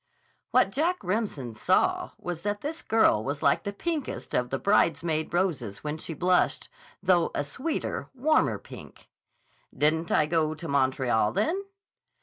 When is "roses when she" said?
5.31-6.15